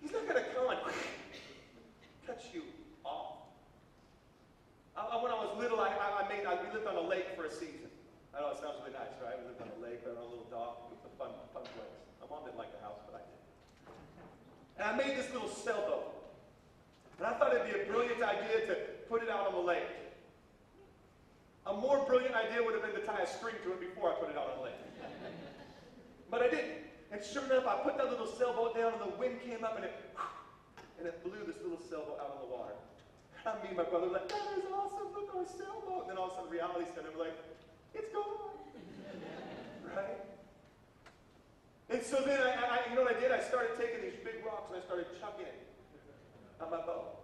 [0.00, 0.80] He's not going to come and
[2.26, 2.62] touch you.
[5.14, 7.46] I, when I was little, I, I, made, I, we lived on a lake for
[7.46, 7.86] a season.
[8.34, 9.38] I know it sounds really nice, right?
[9.38, 10.90] We lived on a lake, we a little dock.
[10.90, 11.94] It was a fun, fun place.
[12.18, 13.38] My mom didn't like the house, but I did.
[14.74, 16.10] And I made this little sailboat.
[17.22, 18.74] And I thought it'd be a brilliant idea to
[19.06, 19.86] put it out on the lake.
[21.70, 24.18] A more brilliant idea would have been to tie a string to it before I
[24.18, 24.82] put it out on the lake.
[26.26, 26.90] but I didn't.
[27.14, 29.86] And sure enough, I put that little sailboat down, and the wind came up, and
[29.86, 29.94] it,
[30.98, 32.74] and it blew this little sailboat out on the water.
[33.44, 36.08] And me and my brother were like, that is awesome, look, our sailboat.
[36.08, 37.36] And then all of a sudden, reality set in, we're like,
[37.92, 38.56] it's gone.
[39.96, 40.16] right?
[41.92, 43.32] And so then, I, I, you know what I did?
[43.32, 45.60] I started taking these big rocks and I started chucking it
[46.56, 47.20] on my boat.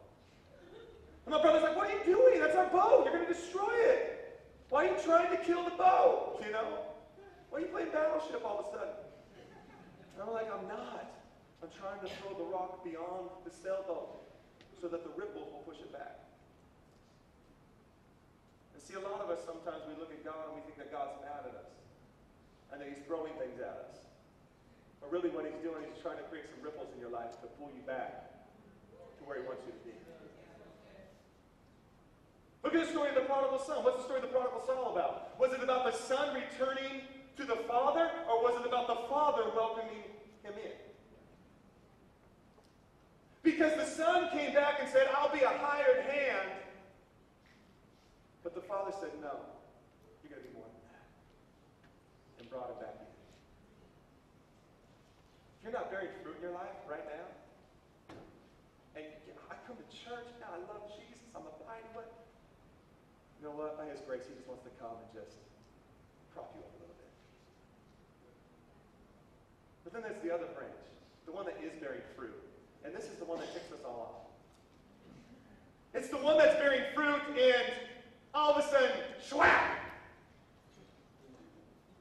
[1.25, 2.41] And my brother's like, what are you doing?
[2.41, 3.09] That's our boat.
[3.09, 4.45] You're going to destroy it.
[4.69, 6.45] Why are you trying to kill the boat?
[6.45, 6.85] You know?
[7.49, 8.95] Why are you playing battleship all of a sudden?
[10.15, 11.17] And I'm like, I'm not.
[11.65, 14.30] I'm trying to throw the rock beyond the sailboat
[14.81, 16.25] so that the ripples will push it back.
[18.73, 20.89] And see, a lot of us sometimes we look at God and we think that
[20.89, 21.73] God's mad at us
[22.73, 24.09] and that He's throwing things at us.
[25.05, 27.49] But really, what He's doing is trying to create some ripples in your life to
[27.61, 28.33] pull you back
[28.91, 29.93] to where He wants you to be.
[32.65, 33.85] Look at the story of the prodigal son.
[33.85, 35.39] What's the story of the prodigal son all about?
[35.41, 37.05] Was it about the son returning
[37.37, 40.05] to the father, or was it about the father welcoming
[40.45, 40.77] him in?
[43.51, 46.55] Because the son came back and said, I'll be a hired hand.
[48.47, 49.43] But the father said, No,
[50.23, 51.05] you're going to be more than that.
[52.39, 53.11] And brought him back in.
[55.59, 57.27] If you're not bearing fruit in your life right now,
[58.95, 59.05] and
[59.51, 62.07] I come to church, now I love Jesus, I'm abiding, but
[63.43, 63.75] you know what?
[63.75, 65.43] By His grace, He just wants to come and just
[66.33, 67.13] prop you up a little bit.
[69.83, 70.87] But then there's the other branch,
[71.27, 72.39] the one that is bearing fruit.
[72.85, 74.27] And this is the one that ticks us all off.
[75.95, 77.73] It's the one that's bearing fruit, and
[78.35, 78.91] all of a sudden,
[79.25, 79.79] schwap!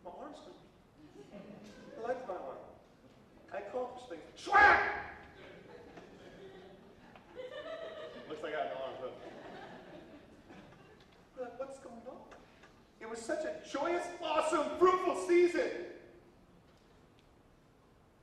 [0.04, 1.40] My arm's good.
[2.00, 2.58] I like my arm.
[3.54, 4.22] I accomplish things.
[4.44, 4.80] Schwap!
[8.28, 9.14] Looks like I have no arms,
[11.38, 12.18] but what's going on?
[13.00, 15.70] It was such a joyous, awesome, fruitful season.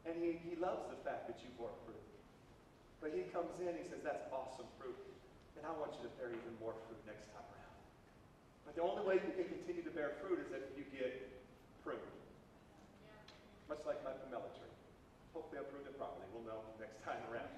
[0.05, 1.97] And he, he loves the fact that you bore fruit.
[3.07, 4.99] But he comes in, he says, that's awesome fruit.
[5.55, 7.75] And I want you to bear even more fruit next time around.
[8.63, 11.27] But the only way you can continue to bear fruit is if you get
[11.83, 11.99] pruned.
[13.67, 14.71] Much like my pomelo tree.
[15.35, 16.23] Hopefully I pruned it properly.
[16.31, 17.51] We'll know next time around.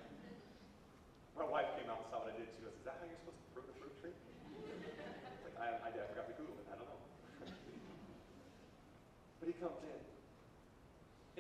[1.37, 2.49] My wife came out and saw what I did.
[2.57, 4.17] She goes, is that how you're supposed to prune a fruit tree?
[5.45, 6.67] like, I, I, I forgot to Google it.
[6.73, 7.01] I don't know.
[9.37, 10.01] but he comes in.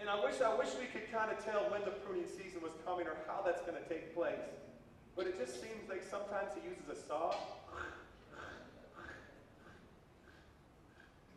[0.05, 2.76] And I wish, I wish we could kind of tell when the pruning season was
[2.84, 4.57] coming or how that's going to take place.
[5.18, 7.34] But it just seems like sometimes he uses a saw.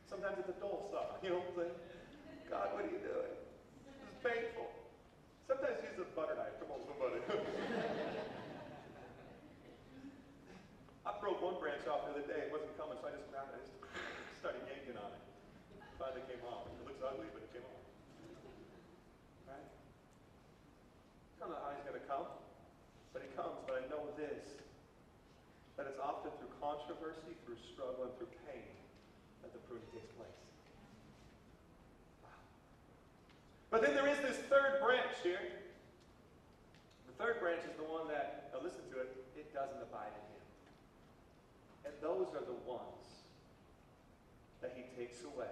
[0.06, 1.18] Sometimes it's a dull saw.
[1.26, 1.74] You know what I'm?
[2.46, 3.34] God, what are you doing?
[3.90, 4.70] This is painful.
[5.50, 6.62] Sometimes he uses a butter knife.
[6.62, 7.26] Come on, somebody.
[11.10, 12.46] I broke one branch off the other day.
[12.46, 13.66] It wasn't coming, so I just grabbed it.
[13.66, 13.98] I
[14.30, 15.26] just started yanking on it.
[15.98, 16.70] Finally came off.
[16.70, 17.82] It looks ugly, but it came off.
[19.50, 19.66] Right?
[19.66, 22.30] I don't know how he's going to come,
[23.16, 23.58] but he comes.
[23.64, 24.60] But I know this
[25.80, 28.70] that it's often through controversy, through struggle, and through pain
[29.42, 30.40] that the pruning takes place.
[32.22, 32.38] Wow.
[33.74, 35.42] But then there is this third branch here.
[37.10, 40.26] The third branch is the one that, now listen to it, it doesn't abide in
[40.38, 40.46] him.
[41.90, 43.26] And those are the ones
[44.62, 45.50] that he takes away.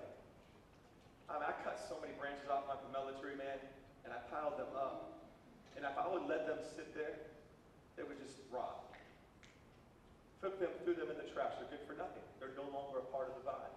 [1.26, 3.58] I mean, I cut so many branches off my pomelo tree, man,
[4.06, 5.26] and I piled them up.
[5.76, 7.18] And if I would let them sit there,
[7.98, 8.79] they would just rot.
[10.42, 11.52] Took them, threw them in the trash.
[11.60, 12.24] They're good for nothing.
[12.40, 13.76] They're no longer a part of the vine.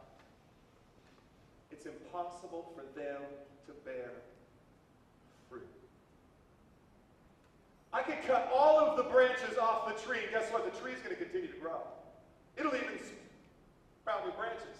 [1.73, 3.23] It's impossible for them
[3.67, 4.11] to bear
[5.51, 5.67] fruit.
[7.93, 10.21] I could cut all of the branches off the tree.
[10.31, 10.73] Guess what?
[10.73, 11.81] The tree is going to continue to grow.
[12.57, 12.99] It'll even
[14.01, 14.79] sprout new branches.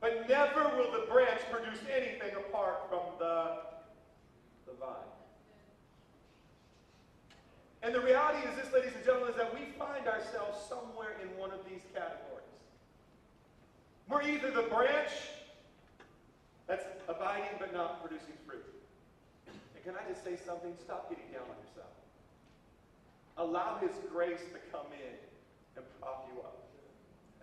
[0.00, 3.56] But never will the branch produce anything apart from the,
[4.66, 5.15] the vine.
[7.86, 11.30] And the reality is this, ladies and gentlemen, is that we find ourselves somewhere in
[11.38, 12.50] one of these categories.
[14.10, 15.14] We're either the branch
[16.66, 18.66] that's abiding but not producing fruit.
[19.46, 19.54] And
[19.86, 20.74] can I just say something?
[20.82, 21.94] Stop getting down on yourself.
[23.38, 25.14] Allow His grace to come in
[25.78, 26.66] and prop you up.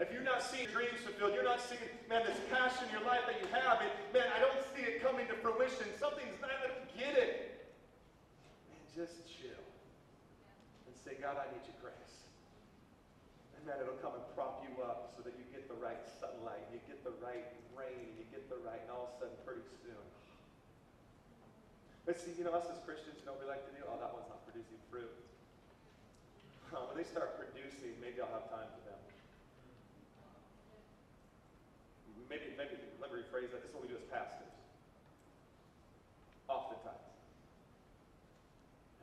[0.04, 3.24] If you're not seeing dreams fulfilled, you're not seeing, man, this passion in your life
[3.32, 5.88] that you have, and man, I don't see it coming to fruition.
[6.04, 7.64] Something's not, I don't get it.
[8.68, 9.62] Man, just chill
[11.04, 12.16] say, God, I need your grace.
[13.60, 16.64] And man, it'll come and prop you up so that you get the right sunlight,
[16.68, 17.45] and you get the right
[17.76, 20.06] rain, you get the right, and all of a sudden, pretty soon.
[22.08, 23.84] But see, you know, us as Christians, you know what we like to do?
[23.88, 25.12] Oh, that one's not producing fruit.
[26.89, 28.99] when they start producing, maybe I'll have time for them.
[32.34, 33.62] Maybe, maybe, let me rephrase that.
[33.62, 34.49] This is what we do as pastors.
[36.49, 37.14] Oftentimes.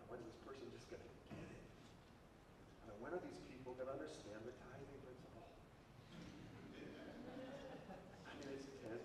[0.02, 1.46] And when is this person just going to get it?
[2.90, 5.46] And when are these people going to understand the tithing principle?
[8.26, 8.98] I mean, it's 10%,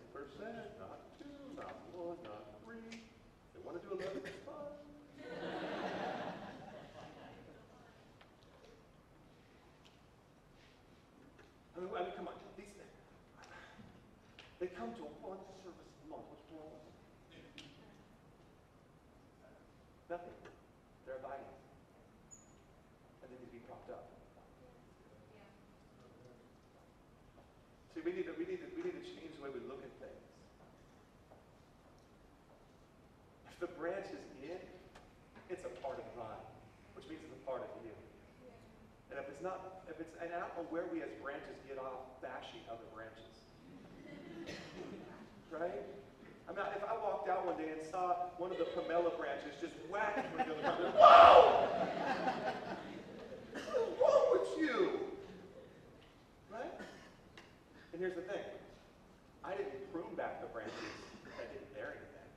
[0.81, 2.81] not 2, not 1, not 3.
[2.97, 4.73] They want to do 11, it's fine.
[11.75, 12.39] I mean, I mean, come on.
[12.55, 12.71] These,
[14.59, 16.23] they come to one service a month.
[16.31, 16.95] What's wrong with them?
[20.07, 20.37] Nothing.
[21.03, 21.51] They're abiding.
[23.19, 24.07] And they need to be propped up.
[27.91, 29.83] See, we need to, we need to, we need to change the way we look
[29.83, 30.23] at things.
[33.51, 34.63] If the branch is in,
[35.51, 36.47] it's a part of the vine,
[36.95, 37.91] which means it's a part of you.
[39.11, 41.77] And if it's not, if it's, and I don't know where we as branches get
[41.77, 43.21] off bashing other branches.
[45.53, 45.87] Right?
[46.49, 49.55] I mean, if I walked out one day and saw one of the pomelo branches
[49.61, 51.69] just whacking the other branch, whoa!
[53.63, 54.99] What's wrong with you?
[56.51, 56.73] Right?
[57.93, 58.43] And here's the thing.
[59.45, 60.73] I didn't prune back the branches
[61.37, 62.29] that didn't bear anything.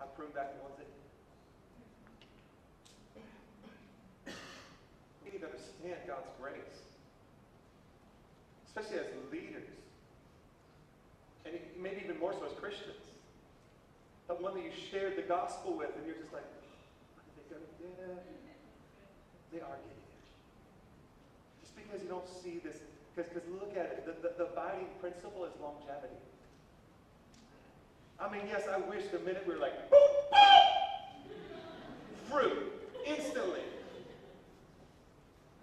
[0.00, 0.86] I pruned back the ones that
[5.24, 6.82] We need to understand God's grace,
[8.72, 9.68] especially as leaders,
[11.44, 12.96] and maybe even more so as Christians.
[14.28, 17.44] The one that you shared the gospel with, and you're just like, oh, are they
[17.52, 18.24] going to get it?
[19.52, 20.24] They are getting it.
[21.60, 22.76] Just because you don't see this,
[23.14, 26.16] because look at it, the, the, the abiding principle is longevity.
[28.18, 30.64] I mean, yes, I wish the minute we were like, boop, boop,
[32.30, 32.72] fruit,
[33.04, 33.60] instantly.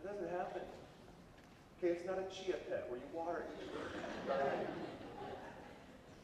[0.04, 0.62] It doesn't happen.
[1.82, 4.68] Okay, it's not a chia pet where you water it.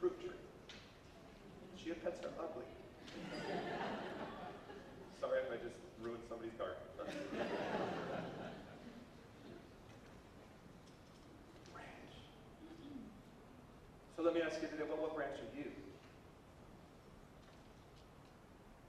[0.02, 0.32] Fruit tree.
[1.82, 2.66] Chia pets are ugly.
[5.22, 6.76] Sorry if I just ruined somebody's garden.
[11.72, 11.88] branch.
[14.18, 15.72] So let me ask you today, what branch are you?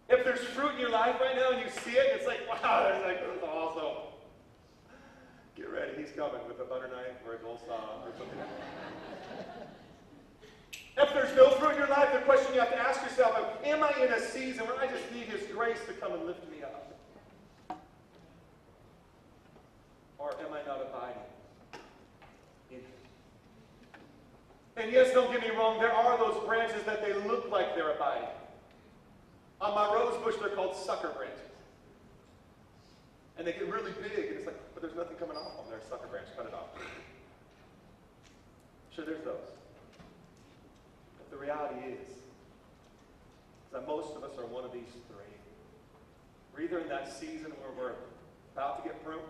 [0.08, 2.82] If there's fruit in your life right now and you see it, it's like, wow,
[2.90, 4.02] there's like, this is awesome.
[5.56, 8.38] Get ready, he's coming with a butter knife or a gold saw or something.
[10.98, 13.44] if there's no fruit in your life, the question you have to ask yourself is,
[13.68, 16.48] am I in a season where I just need his grace to come and lift
[16.50, 16.96] me up?
[20.18, 21.22] Or am I not abiding
[22.70, 22.84] in him?
[24.76, 27.90] And yes, don't get me wrong, there are those branches that they look like they're
[27.92, 28.28] abiding.
[29.60, 31.40] On my rose bush, they're called sucker branches.
[33.38, 35.64] And they get really big, and it's like, but there's nothing coming off them.
[35.70, 36.68] They're a sucker branch, cut it off.
[38.94, 39.48] Sure, there's those.
[41.16, 45.32] But the reality is, is that most of us are one of these three.
[46.52, 47.96] We're either in that season where we're
[48.52, 49.24] about to get pruned,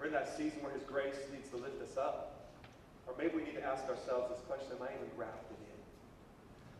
[0.00, 2.50] we're in that season where His grace needs to lift us up,
[3.06, 5.78] or maybe we need to ask ourselves this question, am I even grafted in?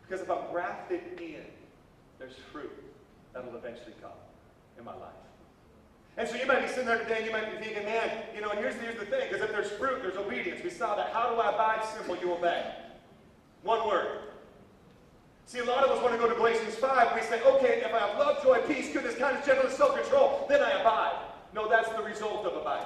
[0.03, 1.47] Because if I'm grafted in,
[2.19, 2.83] there's fruit
[3.31, 4.11] that'll eventually come.
[4.77, 5.30] in my life.
[6.21, 8.41] And so you might be sitting there today and you might be thinking, man, you
[8.41, 10.63] know, and here's, here's the thing, because if there's fruit, there's obedience.
[10.63, 11.11] We saw that.
[11.13, 11.83] How do I abide?
[11.97, 12.63] Simple, you obey.
[13.63, 14.19] One word.
[15.47, 17.15] See, a lot of us want to go to Galatians 5.
[17.15, 20.79] We say, okay, if I have love, joy, peace, goodness, kindness, gentleness, self-control, then I
[20.81, 21.25] abide.
[21.55, 22.85] No, that's the result of abiding.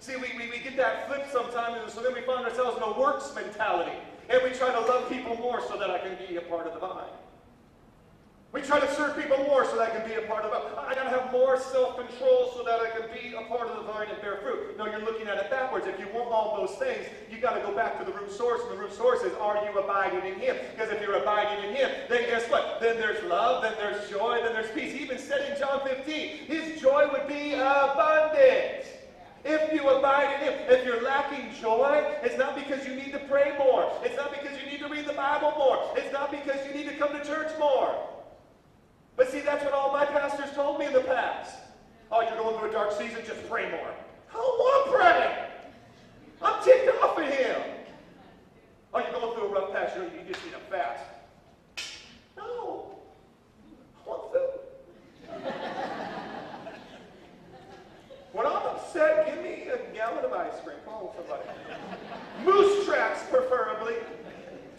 [0.00, 2.82] See, we, we, we get that flip sometimes, and so then we find ourselves in
[2.82, 3.96] a works mentality.
[4.28, 6.74] And we try to love people more so that I can be a part of
[6.74, 7.08] the vine.
[8.50, 10.78] We try to serve people more so that I can be a part of it.
[10.78, 13.92] I got to have more self-control so that I can be a part of the
[13.92, 14.74] vine and bear fruit.
[14.78, 15.86] No, you're looking at it backwards.
[15.86, 18.62] If you want all those things, you got to go back to the root source.
[18.62, 20.56] And the root source is, are you abiding in Him?
[20.72, 22.80] Because if you're abiding in Him, then guess what?
[22.80, 24.94] Then there's love, then there's joy, then there's peace.
[24.94, 28.86] He even said in John 15, His joy would be abundant.
[29.44, 33.18] If you abide in Him, if you're lacking joy, it's not because you need to
[33.28, 33.92] pray more.
[34.02, 35.92] It's not because you need to read the Bible more.
[35.96, 37.94] It's not because you need to come to church more.
[39.18, 41.58] But see, that's what all my pastors told me in the past.
[42.10, 43.90] Oh, you're going through a dark season, just pray more.
[44.30, 45.36] I don't praying.
[46.40, 47.60] I'm ticked off at him.
[48.94, 51.04] Oh, you're going through a rough patch, you just need a fast.
[52.36, 53.00] No.
[54.06, 54.50] I want food.
[58.32, 60.76] when I'm upset, give me a gallon of ice cream.
[60.86, 61.42] On, somebody.
[62.44, 63.96] Moose tracks, preferably.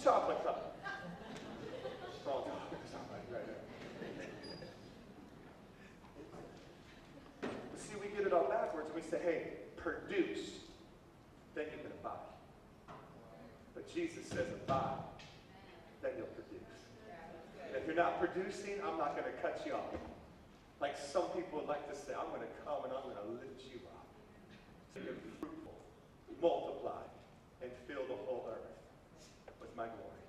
[0.01, 0.77] Chocolate cup.
[2.25, 2.47] Oh,
[2.89, 3.59] somebody right there.
[7.41, 8.93] But see, we get it all backwards.
[8.93, 9.41] We say, hey,
[9.75, 10.61] produce.
[11.57, 12.29] Then you can abide.
[13.73, 15.01] But Jesus says abide.
[16.05, 16.77] Then you'll produce.
[17.65, 19.97] And if you're not producing, I'm not going to cut you off.
[20.77, 23.29] Like some people would like to say, I'm going to come and I'm going to
[23.41, 24.05] lift you up.
[24.93, 25.75] So you're fruitful,
[26.37, 27.01] multiply,
[27.65, 28.77] and fill the whole earth
[29.59, 30.23] with my glory.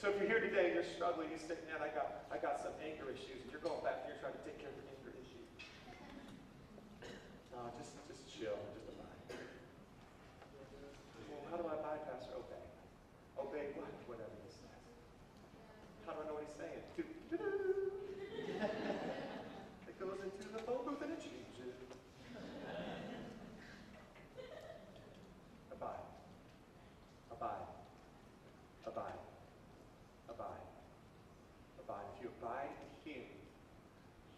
[0.00, 2.58] So if you're here today and you're struggling, you say, man, I got, I got
[2.58, 4.93] some anger issues, and you're going back and you're trying to take care of your.
[7.64, 9.40] No, just, just chill, just abide.
[11.32, 12.36] Well, how do I abide, Pastor?
[12.36, 12.60] Obey.
[13.40, 13.88] Obey what?
[14.04, 14.84] Whatever he says.
[16.04, 16.84] How do I know what he's saying?
[19.88, 21.74] It goes into the phone booth and it changes.
[25.72, 26.04] Abide.
[27.32, 27.64] Abide.
[28.86, 29.20] Abide.
[30.28, 30.64] Abide.
[31.80, 32.06] Abide.
[32.16, 33.24] If you abide in him,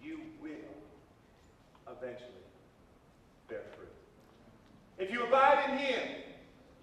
[0.00, 0.78] you will
[1.90, 2.45] eventually
[5.16, 6.02] you abide in him,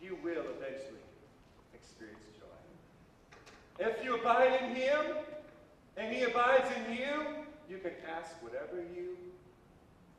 [0.01, 1.05] you will eventually
[1.77, 2.57] experience joy.
[3.77, 5.21] If you abide in him
[5.97, 9.13] and he abides in you, you can ask whatever you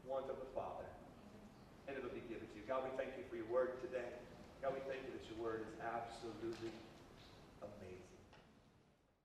[0.07, 0.87] want of the Father,
[1.89, 2.63] and it'll be given to you.
[2.69, 4.15] God, we thank you for your word today.
[4.63, 6.71] God, we thank you that your word is absolutely